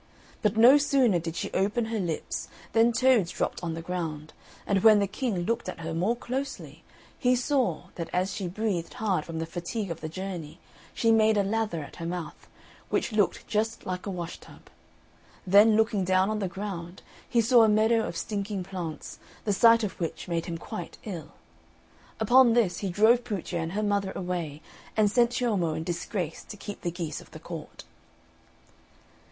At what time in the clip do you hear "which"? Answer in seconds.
12.89-13.11, 19.99-20.27